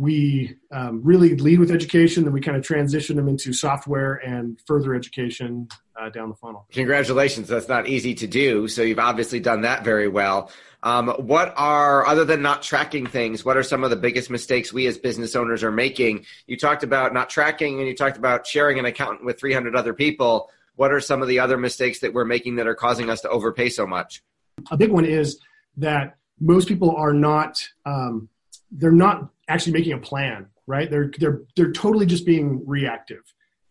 we 0.00 0.56
um, 0.72 1.02
really 1.04 1.36
lead 1.36 1.58
with 1.58 1.70
education, 1.70 2.24
then 2.24 2.32
we 2.32 2.40
kind 2.40 2.56
of 2.56 2.64
transition 2.64 3.16
them 3.16 3.28
into 3.28 3.52
software 3.52 4.14
and 4.14 4.58
further 4.66 4.94
education 4.94 5.68
uh, 6.00 6.08
down 6.08 6.30
the 6.30 6.34
funnel. 6.34 6.66
Congratulations. 6.72 7.48
That's 7.48 7.68
not 7.68 7.86
easy 7.86 8.14
to 8.14 8.26
do. 8.26 8.66
So 8.66 8.80
you've 8.80 8.98
obviously 8.98 9.40
done 9.40 9.60
that 9.60 9.84
very 9.84 10.08
well. 10.08 10.50
Um, 10.82 11.08
what 11.18 11.52
are, 11.54 12.06
other 12.06 12.24
than 12.24 12.40
not 12.40 12.62
tracking 12.62 13.04
things, 13.04 13.44
what 13.44 13.58
are 13.58 13.62
some 13.62 13.84
of 13.84 13.90
the 13.90 13.96
biggest 13.96 14.30
mistakes 14.30 14.72
we 14.72 14.86
as 14.86 14.96
business 14.96 15.36
owners 15.36 15.62
are 15.62 15.70
making? 15.70 16.24
You 16.46 16.56
talked 16.56 16.82
about 16.82 17.12
not 17.12 17.28
tracking 17.28 17.78
and 17.78 17.86
you 17.86 17.94
talked 17.94 18.16
about 18.16 18.46
sharing 18.46 18.78
an 18.78 18.86
accountant 18.86 19.26
with 19.26 19.38
300 19.38 19.76
other 19.76 19.92
people. 19.92 20.48
What 20.76 20.94
are 20.94 21.00
some 21.00 21.20
of 21.20 21.28
the 21.28 21.40
other 21.40 21.58
mistakes 21.58 22.00
that 22.00 22.14
we're 22.14 22.24
making 22.24 22.56
that 22.56 22.66
are 22.66 22.74
causing 22.74 23.10
us 23.10 23.20
to 23.20 23.28
overpay 23.28 23.68
so 23.68 23.86
much? 23.86 24.22
A 24.70 24.78
big 24.78 24.92
one 24.92 25.04
is 25.04 25.38
that 25.76 26.16
most 26.40 26.68
people 26.68 26.96
are 26.96 27.12
not, 27.12 27.62
um, 27.84 28.30
they're 28.70 28.92
not 28.92 29.28
actually 29.50 29.72
making 29.72 29.92
a 29.92 29.98
plan, 29.98 30.46
right? 30.66 30.88
They're, 30.88 31.10
they're, 31.18 31.42
they're 31.56 31.72
totally 31.72 32.06
just 32.06 32.24
being 32.24 32.62
reactive. 32.66 33.22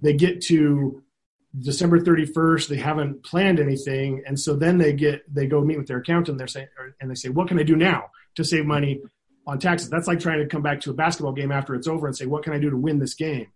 They 0.01 0.13
get 0.13 0.41
to 0.45 1.01
December 1.57 2.00
31st, 2.00 2.67
they 2.67 2.77
haven't 2.77 3.24
planned 3.24 3.59
anything. 3.59 4.21
And 4.27 4.39
so 4.39 4.55
then 4.55 4.77
they 4.77 4.93
get, 4.93 5.24
they 5.33 5.48
go 5.48 5.62
meet 5.62 5.77
with 5.77 5.88
their 5.88 5.98
accountant 5.98 6.38
they're 6.38 6.48
saying, 6.48 6.67
and 7.01 7.09
they 7.09 7.15
say, 7.15 7.29
what 7.29 7.48
can 7.48 7.57
I 7.57 7.63
do 7.63 7.75
now 7.75 8.12
to 8.36 8.43
save 8.43 8.65
money 8.65 9.00
on 9.48 9.57
taxes? 9.57 9.89
That's 9.89 10.07
like 10.07 10.19
trying 10.19 10.39
to 10.39 10.48
come 10.48 10.62
back 10.62 10.81
to 10.81 10.91
a 10.91 10.93
basketball 10.93 11.33
game 11.33 11.51
after 11.51 11.74
it's 11.74 11.88
over 11.88 12.05
and 12.05 12.15
say, 12.15 12.25
what 12.25 12.43
can 12.43 12.53
I 12.53 12.59
do 12.59 12.69
to 12.69 12.77
win 12.77 13.00
this 13.00 13.15
game? 13.15 13.48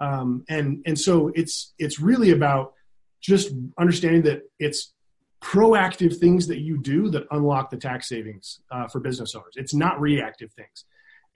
Um, 0.00 0.44
and, 0.48 0.82
and 0.86 0.98
so 0.98 1.32
it's, 1.34 1.74
it's 1.78 1.98
really 1.98 2.30
about 2.30 2.72
just 3.20 3.52
understanding 3.78 4.22
that 4.22 4.42
it's 4.58 4.94
proactive 5.42 6.16
things 6.16 6.46
that 6.46 6.60
you 6.60 6.78
do 6.78 7.10
that 7.10 7.26
unlock 7.30 7.70
the 7.70 7.76
tax 7.76 8.08
savings 8.08 8.60
uh, 8.70 8.88
for 8.88 9.00
business 9.00 9.34
owners. 9.34 9.54
It's 9.56 9.74
not 9.74 10.00
reactive 10.00 10.52
things. 10.52 10.84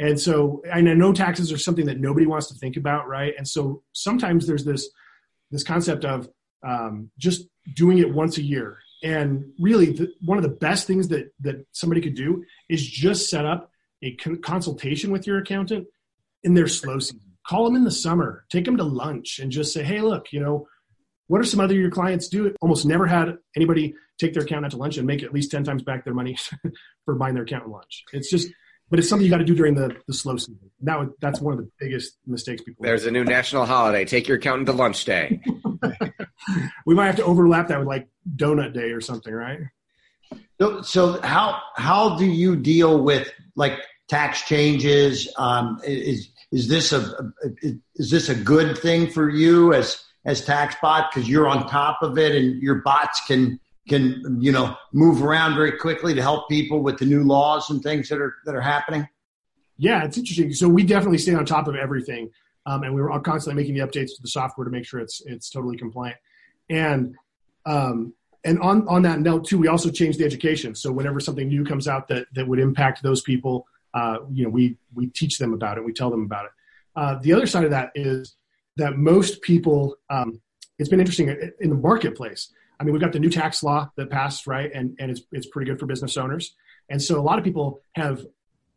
And 0.00 0.18
so, 0.20 0.62
I 0.72 0.80
know 0.80 1.12
taxes 1.12 1.52
are 1.52 1.58
something 1.58 1.86
that 1.86 1.98
nobody 1.98 2.26
wants 2.26 2.46
to 2.48 2.54
think 2.54 2.76
about, 2.76 3.08
right? 3.08 3.34
And 3.36 3.46
so 3.46 3.82
sometimes 3.92 4.46
there's 4.46 4.64
this, 4.64 4.88
this 5.50 5.64
concept 5.64 6.04
of 6.04 6.28
um, 6.66 7.10
just 7.18 7.48
doing 7.74 7.98
it 7.98 8.12
once 8.12 8.38
a 8.38 8.42
year. 8.42 8.78
And 9.02 9.52
really, 9.58 9.92
the, 9.92 10.12
one 10.24 10.38
of 10.38 10.42
the 10.42 10.50
best 10.50 10.86
things 10.86 11.08
that 11.08 11.32
that 11.40 11.64
somebody 11.72 12.00
could 12.00 12.16
do 12.16 12.44
is 12.68 12.84
just 12.84 13.30
set 13.30 13.46
up 13.46 13.70
a 14.02 14.14
con- 14.16 14.42
consultation 14.42 15.12
with 15.12 15.26
your 15.26 15.38
accountant 15.38 15.86
in 16.42 16.54
their 16.54 16.66
slow 16.66 16.98
season. 16.98 17.20
Call 17.46 17.64
them 17.64 17.76
in 17.76 17.84
the 17.84 17.90
summer, 17.90 18.44
take 18.50 18.64
them 18.64 18.76
to 18.76 18.84
lunch, 18.84 19.38
and 19.38 19.52
just 19.52 19.72
say, 19.72 19.84
"Hey, 19.84 20.00
look, 20.00 20.32
you 20.32 20.40
know, 20.40 20.66
what 21.28 21.40
are 21.40 21.44
some 21.44 21.60
other 21.60 21.74
your 21.74 21.90
clients 21.90 22.28
do? 22.28 22.52
Almost 22.60 22.86
never 22.86 23.06
had 23.06 23.38
anybody 23.54 23.94
take 24.18 24.34
their 24.34 24.42
accountant 24.42 24.72
to 24.72 24.78
lunch 24.78 24.98
and 24.98 25.06
make 25.06 25.22
at 25.22 25.32
least 25.32 25.52
ten 25.52 25.62
times 25.62 25.82
back 25.84 26.04
their 26.04 26.14
money 26.14 26.36
for 27.04 27.14
buying 27.14 27.34
their 27.34 27.44
accountant 27.44 27.72
lunch. 27.72 28.02
It's 28.12 28.30
just 28.30 28.48
but 28.90 28.98
it's 28.98 29.08
something 29.08 29.24
you 29.24 29.30
got 29.30 29.38
to 29.38 29.44
do 29.44 29.54
during 29.54 29.74
the, 29.74 29.94
the 30.06 30.14
slow 30.14 30.36
season. 30.36 30.70
That 30.82 30.98
would, 30.98 31.12
that's 31.20 31.40
one 31.40 31.52
of 31.52 31.58
the 31.58 31.70
biggest 31.78 32.16
mistakes 32.26 32.62
people. 32.62 32.84
There's 32.84 33.02
make. 33.04 33.10
a 33.10 33.12
new 33.12 33.24
national 33.24 33.66
holiday. 33.66 34.04
Take 34.04 34.28
your 34.28 34.38
accountant 34.38 34.66
to 34.66 34.72
lunch 34.72 35.04
day. 35.04 35.40
we 36.86 36.94
might 36.94 37.06
have 37.06 37.16
to 37.16 37.24
overlap 37.24 37.68
that 37.68 37.78
with 37.78 37.88
like 37.88 38.08
donut 38.36 38.72
day 38.72 38.90
or 38.90 39.00
something, 39.00 39.32
right? 39.32 39.60
So, 40.60 40.82
so 40.82 41.20
how 41.22 41.60
how 41.76 42.16
do 42.16 42.26
you 42.26 42.56
deal 42.56 43.02
with 43.02 43.30
like 43.56 43.78
tax 44.08 44.42
changes? 44.42 45.32
Um, 45.36 45.80
is 45.84 46.30
is 46.50 46.68
this 46.68 46.92
a, 46.92 47.32
is 47.96 48.10
this 48.10 48.28
a 48.28 48.34
good 48.34 48.76
thing 48.78 49.10
for 49.10 49.28
you 49.28 49.72
as 49.72 50.02
as 50.24 50.44
TaxBot 50.44 51.10
because 51.10 51.28
you're 51.28 51.48
on 51.48 51.68
top 51.68 51.98
of 52.02 52.18
it 52.18 52.34
and 52.34 52.60
your 52.60 52.76
bots 52.76 53.20
can 53.26 53.60
can 53.88 54.38
you 54.40 54.52
know 54.52 54.76
move 54.92 55.22
around 55.22 55.54
very 55.54 55.72
quickly 55.72 56.14
to 56.14 56.22
help 56.22 56.48
people 56.48 56.82
with 56.82 56.98
the 56.98 57.04
new 57.04 57.24
laws 57.24 57.70
and 57.70 57.82
things 57.82 58.08
that 58.08 58.20
are 58.20 58.36
that 58.44 58.54
are 58.54 58.60
happening? 58.60 59.08
Yeah, 59.76 60.04
it's 60.04 60.18
interesting. 60.18 60.52
So 60.52 60.68
we 60.68 60.82
definitely 60.82 61.18
stay 61.18 61.34
on 61.34 61.44
top 61.44 61.68
of 61.68 61.76
everything, 61.76 62.30
um, 62.66 62.82
and 62.82 62.94
we 62.94 63.00
were 63.00 63.18
constantly 63.20 63.62
making 63.62 63.76
the 63.76 63.86
updates 63.86 64.14
to 64.16 64.22
the 64.22 64.28
software 64.28 64.64
to 64.64 64.70
make 64.70 64.84
sure 64.84 65.00
it's 65.00 65.22
it's 65.26 65.50
totally 65.50 65.76
compliant. 65.76 66.16
And 66.68 67.14
um, 67.64 68.12
and 68.44 68.58
on 68.60 68.86
on 68.88 69.02
that 69.02 69.20
note 69.20 69.46
too, 69.46 69.58
we 69.58 69.68
also 69.68 69.90
changed 69.90 70.18
the 70.18 70.24
education. 70.24 70.74
So 70.74 70.92
whenever 70.92 71.20
something 71.20 71.48
new 71.48 71.64
comes 71.64 71.88
out 71.88 72.08
that 72.08 72.26
that 72.34 72.46
would 72.46 72.58
impact 72.58 73.02
those 73.02 73.22
people, 73.22 73.66
uh, 73.94 74.18
you 74.30 74.44
know, 74.44 74.50
we 74.50 74.76
we 74.94 75.06
teach 75.08 75.38
them 75.38 75.52
about 75.52 75.78
it. 75.78 75.84
We 75.84 75.92
tell 75.92 76.10
them 76.10 76.24
about 76.24 76.46
it. 76.46 76.50
Uh, 76.96 77.18
the 77.20 77.32
other 77.32 77.46
side 77.46 77.64
of 77.64 77.70
that 77.70 77.90
is 77.94 78.36
that 78.76 78.96
most 78.96 79.42
people. 79.42 79.96
Um, 80.10 80.40
it's 80.78 80.88
been 80.88 81.00
interesting 81.00 81.28
in 81.58 81.70
the 81.70 81.74
marketplace. 81.74 82.52
I 82.78 82.84
mean, 82.84 82.92
we've 82.92 83.02
got 83.02 83.12
the 83.12 83.18
new 83.18 83.30
tax 83.30 83.62
law 83.62 83.90
that 83.96 84.10
passed, 84.10 84.46
right? 84.46 84.70
And, 84.72 84.96
and 84.98 85.10
it's, 85.10 85.22
it's 85.32 85.46
pretty 85.46 85.70
good 85.70 85.80
for 85.80 85.86
business 85.86 86.16
owners. 86.16 86.54
And 86.88 87.02
so 87.02 87.18
a 87.18 87.22
lot 87.22 87.38
of 87.38 87.44
people 87.44 87.82
have 87.94 88.24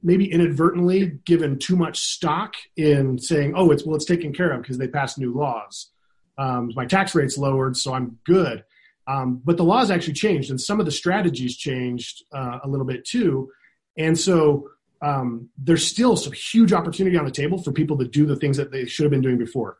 maybe 0.03 0.31
inadvertently 0.31 1.19
given 1.25 1.59
too 1.59 1.75
much 1.75 1.99
stock 1.99 2.55
in 2.75 3.19
saying, 3.19 3.53
oh, 3.55 3.71
it's, 3.71 3.85
well, 3.85 3.95
it's 3.95 4.05
taken 4.05 4.33
care 4.33 4.51
of 4.51 4.61
because 4.61 4.77
they 4.77 4.87
passed 4.87 5.19
new 5.19 5.33
laws. 5.33 5.91
Um, 6.37 6.71
my 6.75 6.85
tax 6.85 7.13
rate's 7.13 7.37
lowered, 7.37 7.77
so 7.77 7.93
I'm 7.93 8.17
good. 8.25 8.63
Um, 9.07 9.41
but 9.43 9.57
the 9.57 9.63
laws 9.63 9.91
actually 9.91 10.13
changed, 10.13 10.49
and 10.49 10.59
some 10.59 10.79
of 10.79 10.85
the 10.85 10.91
strategies 10.91 11.57
changed 11.57 12.23
uh, 12.33 12.59
a 12.63 12.67
little 12.67 12.85
bit 12.85 13.05
too. 13.05 13.51
And 13.97 14.17
so 14.17 14.69
um, 15.01 15.49
there's 15.57 15.85
still 15.85 16.15
some 16.15 16.33
huge 16.33 16.73
opportunity 16.73 17.17
on 17.17 17.25
the 17.25 17.31
table 17.31 17.61
for 17.61 17.71
people 17.71 17.97
to 17.97 18.05
do 18.05 18.25
the 18.25 18.35
things 18.35 18.57
that 18.57 18.71
they 18.71 18.85
should 18.85 19.03
have 19.03 19.11
been 19.11 19.21
doing 19.21 19.37
before 19.37 19.77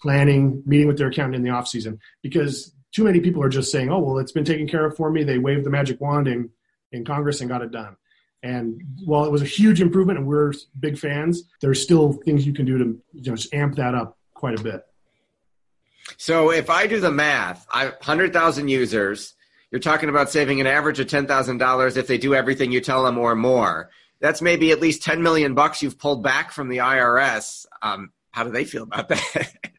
planning, 0.00 0.62
meeting 0.66 0.86
with 0.86 0.98
their 0.98 1.08
accountant 1.08 1.36
in 1.36 1.42
the 1.42 1.50
off 1.50 1.66
season, 1.66 1.98
because 2.22 2.74
too 2.96 3.04
many 3.04 3.20
people 3.20 3.42
are 3.42 3.50
just 3.50 3.70
saying, 3.70 3.90
"Oh, 3.90 3.98
well, 3.98 4.18
it's 4.18 4.32
been 4.32 4.44
taken 4.44 4.66
care 4.66 4.86
of 4.86 4.96
for 4.96 5.10
me." 5.10 5.22
They 5.22 5.36
waved 5.36 5.64
the 5.64 5.70
magic 5.70 6.00
wand 6.00 6.26
in 6.26 6.48
in 6.92 7.04
Congress 7.04 7.42
and 7.42 7.50
got 7.50 7.60
it 7.60 7.70
done. 7.70 7.94
And 8.42 8.80
while 9.04 9.26
it 9.26 9.30
was 9.30 9.42
a 9.42 9.46
huge 9.46 9.82
improvement, 9.82 10.18
and 10.18 10.26
we're 10.26 10.54
big 10.80 10.98
fans, 10.98 11.42
there's 11.60 11.82
still 11.82 12.14
things 12.24 12.46
you 12.46 12.54
can 12.54 12.64
do 12.64 12.78
to 12.78 12.84
you 13.12 13.30
know, 13.30 13.36
just 13.36 13.52
amp 13.52 13.76
that 13.76 13.94
up 13.94 14.16
quite 14.32 14.58
a 14.58 14.62
bit. 14.62 14.82
So 16.16 16.50
if 16.50 16.70
I 16.70 16.86
do 16.86 16.98
the 16.98 17.10
math, 17.10 17.66
I 17.70 17.92
hundred 18.00 18.32
thousand 18.32 18.68
users. 18.68 19.34
You're 19.70 19.80
talking 19.80 20.08
about 20.08 20.30
saving 20.30 20.62
an 20.62 20.66
average 20.66 20.98
of 20.98 21.06
ten 21.06 21.26
thousand 21.26 21.58
dollars 21.58 21.98
if 21.98 22.06
they 22.06 22.16
do 22.16 22.34
everything 22.34 22.72
you 22.72 22.80
tell 22.80 23.04
them 23.04 23.18
or 23.18 23.34
more. 23.34 23.90
That's 24.20 24.40
maybe 24.40 24.72
at 24.72 24.80
least 24.80 25.02
ten 25.02 25.22
million 25.22 25.52
bucks 25.52 25.82
you've 25.82 25.98
pulled 25.98 26.22
back 26.22 26.50
from 26.50 26.70
the 26.70 26.78
IRS. 26.78 27.66
Um, 27.82 28.12
how 28.30 28.44
do 28.44 28.50
they 28.50 28.64
feel 28.64 28.84
about 28.84 29.08
that? 29.10 29.52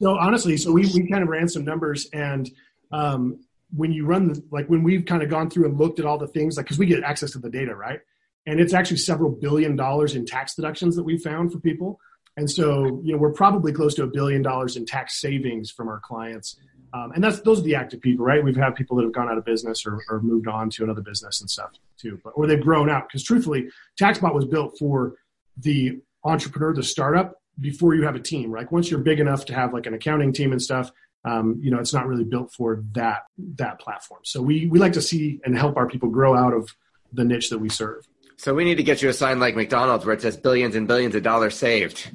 So 0.00 0.16
honestly, 0.16 0.56
so 0.56 0.72
we, 0.72 0.86
we 0.94 1.08
kind 1.08 1.22
of 1.22 1.28
ran 1.28 1.48
some 1.48 1.64
numbers 1.64 2.08
and 2.12 2.50
um, 2.92 3.40
when 3.76 3.92
you 3.92 4.06
run 4.06 4.28
the, 4.28 4.42
like 4.50 4.66
when 4.68 4.82
we've 4.82 5.04
kind 5.04 5.22
of 5.22 5.28
gone 5.28 5.50
through 5.50 5.66
and 5.66 5.78
looked 5.78 5.98
at 5.98 6.06
all 6.06 6.18
the 6.18 6.26
things 6.26 6.56
like 6.56 6.66
because 6.66 6.78
we 6.78 6.86
get 6.86 7.02
access 7.02 7.32
to 7.32 7.38
the 7.38 7.50
data 7.50 7.74
right? 7.74 8.00
And 8.46 8.60
it's 8.60 8.72
actually 8.72 8.96
several 8.98 9.30
billion 9.30 9.76
dollars 9.76 10.14
in 10.14 10.24
tax 10.24 10.54
deductions 10.54 10.96
that 10.96 11.02
we 11.02 11.18
found 11.18 11.52
for 11.52 11.58
people. 11.58 12.00
And 12.36 12.50
so 12.50 13.02
you 13.04 13.12
know 13.12 13.18
we're 13.18 13.32
probably 13.32 13.72
close 13.72 13.94
to 13.96 14.04
a 14.04 14.06
billion 14.06 14.42
dollars 14.42 14.76
in 14.76 14.86
tax 14.86 15.20
savings 15.20 15.70
from 15.70 15.88
our 15.88 16.00
clients. 16.00 16.56
Um, 16.94 17.12
and 17.14 17.22
that's 17.22 17.40
those 17.40 17.60
are 17.60 17.64
the 17.64 17.74
active 17.74 18.00
people 18.00 18.24
right? 18.24 18.42
We've 18.42 18.56
had 18.56 18.74
people 18.74 18.96
that 18.96 19.02
have 19.02 19.12
gone 19.12 19.28
out 19.28 19.36
of 19.36 19.44
business 19.44 19.84
or, 19.84 20.02
or 20.08 20.22
moved 20.22 20.48
on 20.48 20.70
to 20.70 20.84
another 20.84 21.02
business 21.02 21.40
and 21.40 21.50
stuff 21.50 21.72
too 21.98 22.20
but 22.24 22.30
or 22.30 22.46
they've 22.46 22.60
grown 22.60 22.88
out. 22.88 23.08
Because 23.08 23.22
truthfully 23.22 23.68
taxbot 24.00 24.34
was 24.34 24.46
built 24.46 24.78
for 24.78 25.14
the 25.58 26.00
entrepreneur 26.24 26.72
the 26.72 26.82
startup 26.82 27.42
before 27.60 27.94
you 27.94 28.02
have 28.04 28.14
a 28.14 28.20
team. 28.20 28.52
Like 28.52 28.72
once 28.72 28.90
you're 28.90 29.00
big 29.00 29.20
enough 29.20 29.44
to 29.46 29.54
have 29.54 29.72
like 29.72 29.86
an 29.86 29.94
accounting 29.94 30.32
team 30.32 30.52
and 30.52 30.60
stuff, 30.60 30.92
um, 31.24 31.58
you 31.60 31.70
know, 31.70 31.78
it's 31.78 31.92
not 31.92 32.06
really 32.06 32.24
built 32.24 32.52
for 32.52 32.84
that 32.92 33.24
that 33.56 33.80
platform. 33.80 34.20
So 34.24 34.40
we 34.40 34.66
we 34.66 34.78
like 34.78 34.92
to 34.94 35.02
see 35.02 35.40
and 35.44 35.56
help 35.56 35.76
our 35.76 35.88
people 35.88 36.08
grow 36.08 36.36
out 36.36 36.54
of 36.54 36.74
the 37.12 37.24
niche 37.24 37.50
that 37.50 37.58
we 37.58 37.68
serve. 37.68 38.06
So 38.36 38.54
we 38.54 38.64
need 38.64 38.76
to 38.76 38.84
get 38.84 39.02
you 39.02 39.08
a 39.08 39.12
sign 39.12 39.40
like 39.40 39.56
McDonald's 39.56 40.06
where 40.06 40.14
it 40.14 40.22
says 40.22 40.36
billions 40.36 40.76
and 40.76 40.86
billions 40.86 41.16
of 41.16 41.24
dollars 41.24 41.56
saved. 41.56 42.08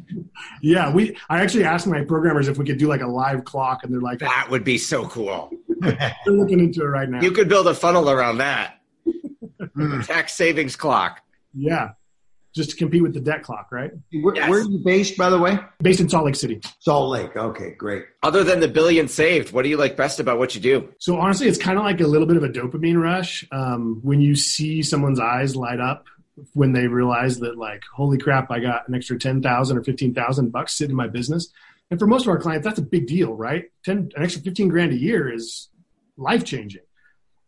Yeah, 0.62 0.94
we. 0.94 1.18
I 1.30 1.42
actually 1.42 1.66
asked 1.66 1.86
my 1.86 2.02
programmers 2.06 2.48
if 2.48 2.58
we 2.58 2.64
could 2.64 2.78
do 2.78 2.88
like 2.88 3.02
a 3.02 3.08
live 3.08 3.44
clock, 3.44 3.84
and 3.84 3.94
they're 3.94 4.00
like, 4.00 4.20
"That 4.20 4.48
would 4.50 4.64
be 4.64 4.78
so 4.78 5.06
cool." 5.06 5.52
they're 5.82 6.16
looking 6.28 6.62
into 6.62 6.82
it 6.82 6.86
right 6.86 7.10
now. 7.10 7.22
You 7.22 7.32
could 7.32 7.50
build 7.50 7.68
a 7.68 7.74
funnel 7.74 8.10
around 8.10 8.38
that. 8.38 8.80
Tax 10.06 10.34
savings 10.34 10.78
clock. 10.78 11.22
Yeah, 11.54 11.92
just 12.54 12.72
to 12.72 12.76
compete 12.76 13.02
with 13.02 13.14
the 13.14 13.20
debt 13.20 13.44
clock, 13.44 13.72
right? 13.72 13.92
Where, 14.22 14.36
yes. 14.36 14.50
where, 14.50 14.62
are 14.62 14.64
you 14.64 14.80
based, 14.80 15.18
by 15.18 15.30
the 15.30 15.40
way? 15.40 15.58
Based 15.82 16.00
in 16.00 16.08
Salt 16.08 16.26
Lake 16.26 16.36
City. 16.36 16.62
Salt 16.80 17.10
Lake. 17.10 17.36
Okay, 17.36 17.72
great. 17.72 18.06
Other 18.22 18.44
than 18.44 18.60
the 18.60 18.68
billion 18.68 19.08
saved, 19.08 19.52
what 19.52 19.64
do 19.64 19.70
you 19.70 19.78
like 19.78 19.98
best 19.98 20.20
about 20.20 20.38
what 20.38 20.54
you 20.56 20.62
do? 20.62 20.90
So 21.00 21.18
honestly, 21.18 21.48
it's 21.48 21.58
kind 21.58 21.78
of 21.78 21.84
like 21.84 22.00
a 22.00 22.08
little 22.08 22.28
bit 22.28 22.38
of 22.38 22.44
a 22.44 22.50
dopamine 22.50 23.02
rush 23.02 23.46
um, 23.52 24.00
when 24.04 24.22
you 24.22 24.36
see 24.36 24.84
someone's 24.84 25.20
eyes 25.20 25.56
light 25.56 25.80
up 25.80 26.06
when 26.54 26.74
they 26.74 26.88
realize 26.88 27.40
that, 27.40 27.58
like, 27.58 27.84
holy 27.94 28.18
crap, 28.18 28.50
I 28.50 28.60
got 28.60 28.88
an 28.88 28.96
extra 28.96 29.20
ten 29.20 29.42
thousand 29.42 29.78
or 29.78 29.84
fifteen 29.84 30.14
thousand 30.14 30.52
bucks 30.52 30.74
sitting 30.74 30.92
in 30.92 30.98
my 30.98 31.08
business. 31.08 31.50
And 31.92 32.00
for 32.00 32.08
most 32.08 32.24
of 32.24 32.30
our 32.30 32.40
clients, 32.40 32.66
that's 32.66 32.80
a 32.80 32.84
big 32.84 33.08
deal, 33.08 33.34
right? 33.34 33.66
Ten, 33.86 34.10
an 34.16 34.24
extra 34.24 34.42
fifteen 34.42 34.68
grand 34.68 34.92
a 34.94 34.98
year 34.98 35.32
is 35.32 35.70
life 36.18 36.44
changing. 36.44 36.82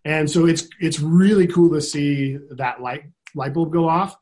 And 0.03 0.29
so 0.29 0.45
it's 0.45 0.67
it's 0.79 0.99
really 0.99 1.47
cool 1.47 1.71
to 1.71 1.81
see 1.81 2.37
that 2.51 2.81
light 2.81 3.05
light 3.33 3.53
bulb 3.53 3.73
go 3.73 3.89
off 3.89 4.15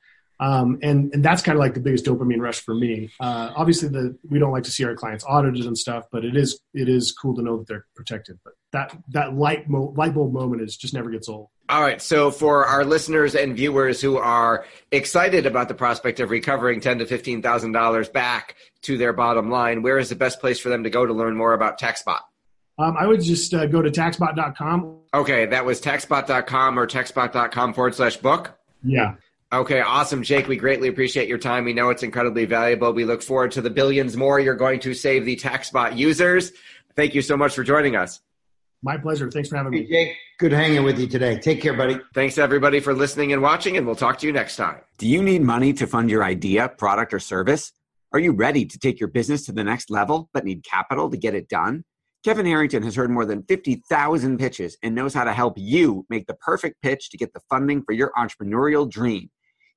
um, 0.44 0.78
and 0.84 1.14
and 1.14 1.24
that's 1.24 1.42
kind 1.42 1.56
of 1.56 1.62
like 1.62 1.74
the 1.74 1.80
biggest 1.80 2.04
dopamine 2.04 2.42
rush 2.42 2.60
for 2.60 2.76
me. 2.76 3.10
Uh, 3.18 3.54
obviously, 3.56 3.88
the 3.88 4.18
we 4.30 4.40
don't 4.40 4.52
like 4.52 4.64
to 4.64 4.72
see 4.72 4.84
our 4.84 4.94
clients 4.94 5.24
audited 5.24 5.66
and 5.66 5.78
stuff, 5.78 6.06
but 6.12 6.26
it 6.26 6.36
is 6.36 6.60
it 6.74 6.90
is 6.90 7.14
cool 7.14 7.34
to 7.36 7.42
know 7.42 7.58
that 7.58 7.68
they're 7.68 7.86
protected. 7.96 8.40
But 8.44 8.54
that 8.74 8.98
that 9.10 9.36
light 9.36 9.70
mo- 9.70 9.94
light 9.96 10.14
bulb 10.14 10.34
moment 10.34 10.62
is 10.62 10.76
just 10.76 10.94
never 10.94 11.10
gets 11.10 11.30
old. 11.30 11.48
All 11.70 11.82
right. 11.82 12.02
So 12.02 12.30
for 12.30 12.66
our 12.66 12.84
listeners 12.84 13.36
and 13.36 13.56
viewers 13.56 14.02
who 14.02 14.18
are 14.18 14.66
excited 14.92 15.46
about 15.46 15.70
the 15.70 15.76
prospect 15.76 16.20
of 16.20 16.30
recovering 16.30 16.82
ten 16.82 17.00
to 17.00 17.06
fifteen 17.06 17.42
thousand 17.42 17.72
dollars 17.72 18.10
back 18.10 18.58
to 18.82 18.98
their 18.98 19.14
bottom 19.14 19.50
line, 19.50 19.82
where 19.82 19.98
is 19.98 20.10
the 20.10 20.16
best 20.16 20.42
place 20.42 20.60
for 20.60 20.68
them 20.68 20.84
to 20.84 20.90
go 20.90 21.06
to 21.06 21.14
learn 21.14 21.38
more 21.38 21.54
about 21.54 21.80
TaxBot? 21.80 22.20
Um, 22.78 22.98
I 23.00 23.08
would 23.08 23.22
just 23.22 23.54
uh, 23.54 23.66
go 23.68 23.82
to 23.82 23.90
taxbot.com. 23.90 24.98
Okay, 25.14 25.46
that 25.46 25.64
was 25.64 25.80
taxbot.com 25.80 26.78
or 26.78 26.86
taxbot.com 26.86 27.74
forward 27.74 27.96
slash 27.96 28.18
book. 28.18 28.58
Yeah. 28.84 29.14
Okay, 29.54 29.82
awesome, 29.82 30.24
Jake. 30.24 30.48
We 30.48 30.58
greatly 30.58 30.88
appreciate 30.88 31.28
your 31.28 31.38
time. 31.38 31.64
We 31.64 31.74
know 31.74 31.92
it's 31.92 32.02
incredibly 32.02 32.46
valuable. 32.46 32.92
We 32.92 33.06
look 33.06 33.22
forward 33.22 33.52
to 33.52 33.62
the 33.62 33.70
billions 33.70 34.18
more 34.18 34.40
you're 34.40 34.56
going 34.56 34.80
to 34.80 34.96
save 34.96 35.26
the 35.26 35.36
TaxBot 35.36 35.96
users. 35.96 36.54
Thank 36.96 37.14
you 37.14 37.22
so 37.22 37.38
much 37.38 37.54
for 37.54 37.64
joining 37.64 37.96
us. 37.96 38.20
My 38.82 38.98
pleasure. 38.98 39.30
Thanks 39.30 39.50
for 39.50 39.58
having 39.58 39.72
me. 39.72 39.84
Hey, 39.84 39.88
Jake, 39.88 40.16
good 40.40 40.54
hanging 40.54 40.84
with 40.84 40.98
you 40.98 41.06
today. 41.06 41.38
Take 41.38 41.62
care, 41.62 41.76
buddy. 41.76 42.00
Thanks, 42.16 42.40
everybody, 42.40 42.80
for 42.80 42.96
listening 42.96 43.32
and 43.32 43.44
watching, 43.44 43.78
and 43.78 43.86
we'll 43.86 43.96
talk 43.96 44.18
to 44.20 44.26
you 44.26 44.34
next 44.34 44.56
time. 44.56 44.78
Do 44.98 45.08
you 45.08 45.22
need 45.22 45.44
money 45.44 45.72
to 45.74 45.86
fund 45.86 46.10
your 46.10 46.24
idea, 46.24 46.68
product, 46.68 47.14
or 47.14 47.20
service? 47.20 47.72
Are 48.12 48.20
you 48.20 48.32
ready 48.32 48.66
to 48.66 48.80
take 48.80 49.00
your 49.00 49.10
business 49.10 49.46
to 49.46 49.52
the 49.52 49.64
next 49.64 49.92
level 49.92 50.32
but 50.34 50.46
need 50.46 50.64
capital 50.64 51.12
to 51.12 51.18
get 51.18 51.36
it 51.36 51.48
done? 51.48 51.84
Kevin 52.26 52.48
Harrington 52.48 52.82
has 52.82 52.96
heard 52.96 53.12
more 53.12 53.26
than 53.26 53.44
50,000 53.44 54.40
pitches 54.40 54.78
and 54.82 54.96
knows 54.96 55.14
how 55.14 55.26
to 55.26 55.34
help 55.34 55.54
you 55.58 56.08
make 56.10 56.26
the 56.26 56.34
perfect 56.34 56.82
pitch 56.82 57.12
to 57.12 57.18
get 57.18 57.34
the 57.34 57.42
funding 57.52 57.84
for 57.84 57.92
your 57.92 58.12
entrepreneurial 58.18 58.90
dream. 58.90 59.30